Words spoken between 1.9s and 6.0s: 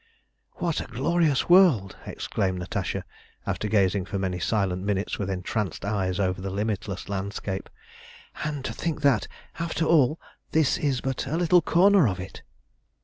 exclaimed Natasha, after gazing for many silent minutes with entranced